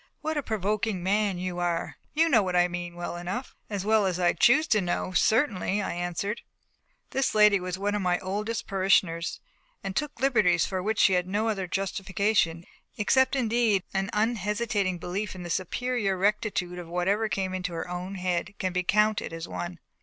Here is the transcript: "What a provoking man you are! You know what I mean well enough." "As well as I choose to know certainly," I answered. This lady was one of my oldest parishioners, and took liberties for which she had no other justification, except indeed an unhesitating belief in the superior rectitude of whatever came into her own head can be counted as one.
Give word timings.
"What 0.21 0.35
a 0.35 0.41
provoking 0.41 1.03
man 1.03 1.37
you 1.37 1.59
are! 1.59 1.97
You 2.15 2.27
know 2.27 2.41
what 2.41 2.55
I 2.55 2.67
mean 2.67 2.95
well 2.95 3.15
enough." 3.17 3.55
"As 3.69 3.85
well 3.85 4.07
as 4.07 4.19
I 4.19 4.33
choose 4.33 4.65
to 4.69 4.81
know 4.81 5.11
certainly," 5.11 5.79
I 5.79 5.93
answered. 5.93 6.41
This 7.11 7.35
lady 7.35 7.59
was 7.59 7.77
one 7.77 7.93
of 7.93 8.01
my 8.01 8.17
oldest 8.17 8.65
parishioners, 8.65 9.41
and 9.83 9.95
took 9.95 10.19
liberties 10.19 10.65
for 10.65 10.81
which 10.81 10.97
she 10.97 11.13
had 11.13 11.27
no 11.27 11.49
other 11.49 11.67
justification, 11.67 12.65
except 12.97 13.35
indeed 13.35 13.83
an 13.93 14.09
unhesitating 14.11 14.97
belief 14.97 15.35
in 15.35 15.43
the 15.43 15.51
superior 15.51 16.17
rectitude 16.17 16.79
of 16.79 16.87
whatever 16.89 17.29
came 17.29 17.53
into 17.53 17.73
her 17.73 17.87
own 17.87 18.15
head 18.15 18.55
can 18.57 18.73
be 18.73 18.81
counted 18.81 19.31
as 19.31 19.47
one. 19.47 19.77